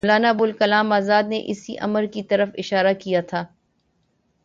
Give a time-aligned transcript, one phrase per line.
[0.03, 3.45] مولانا ابوالکلام آزاد نے اسی امر کی طرف اشارہ کیا تھا۔